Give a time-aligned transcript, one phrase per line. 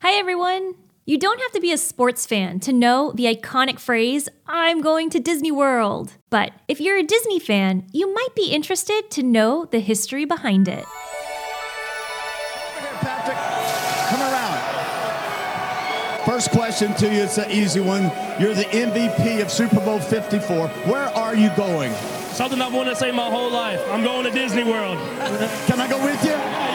[0.00, 0.76] Hi, everyone.
[1.06, 5.10] You don't have to be a sports fan to know the iconic phrase, I'm going
[5.10, 6.12] to Disney World.
[6.30, 10.68] But if you're a Disney fan, you might be interested to know the history behind
[10.68, 10.84] it.
[13.00, 13.36] Patrick,
[14.08, 14.60] come around.
[16.24, 18.04] First question to you, it's an easy one.
[18.38, 20.68] You're the MVP of Super Bowl 54.
[20.68, 21.92] Where are you going?
[22.34, 23.80] Something I've wanted to say my whole life.
[23.90, 24.96] I'm going to Disney World.
[25.66, 26.67] Can I go with you?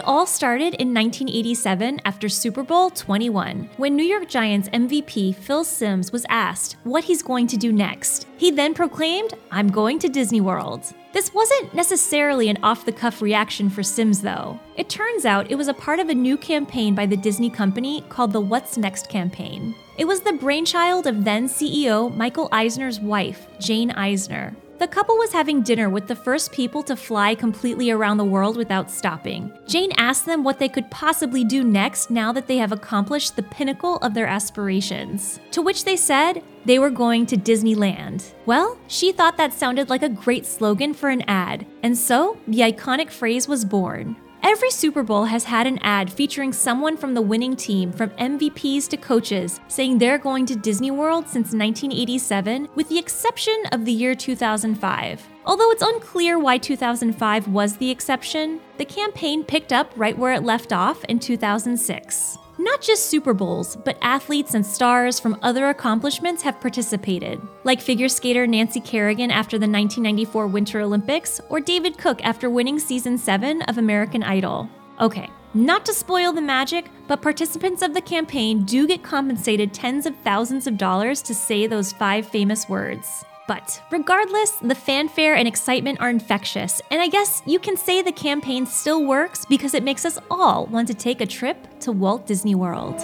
[0.00, 5.62] It all started in 1987 after Super Bowl 21, when New York Giants MVP Phil
[5.62, 8.26] Simms was asked what he's going to do next.
[8.38, 10.90] He then proclaimed, I'm going to Disney World.
[11.12, 14.58] This wasn't necessarily an off the cuff reaction for Simms, though.
[14.74, 18.00] It turns out it was a part of a new campaign by the Disney company
[18.08, 19.74] called the What's Next campaign.
[19.98, 24.56] It was the brainchild of then CEO Michael Eisner's wife, Jane Eisner.
[24.80, 28.56] The couple was having dinner with the first people to fly completely around the world
[28.56, 29.52] without stopping.
[29.66, 33.42] Jane asked them what they could possibly do next now that they have accomplished the
[33.42, 35.38] pinnacle of their aspirations.
[35.50, 38.32] To which they said they were going to Disneyland.
[38.46, 42.60] Well, she thought that sounded like a great slogan for an ad, and so the
[42.60, 44.16] iconic phrase was born.
[44.42, 48.88] Every Super Bowl has had an ad featuring someone from the winning team, from MVPs
[48.88, 53.92] to coaches, saying they're going to Disney World since 1987, with the exception of the
[53.92, 55.28] year 2005.
[55.44, 60.42] Although it's unclear why 2005 was the exception, the campaign picked up right where it
[60.42, 62.38] left off in 2006.
[62.60, 68.06] Not just Super Bowls, but athletes and stars from other accomplishments have participated, like figure
[68.06, 73.62] skater Nancy Kerrigan after the 1994 Winter Olympics, or David Cook after winning season 7
[73.62, 74.68] of American Idol.
[75.00, 80.04] Okay, not to spoil the magic, but participants of the campaign do get compensated tens
[80.04, 83.24] of thousands of dollars to say those five famous words.
[83.50, 88.12] But regardless, the fanfare and excitement are infectious, and I guess you can say the
[88.12, 92.28] campaign still works because it makes us all want to take a trip to Walt
[92.28, 92.94] Disney World.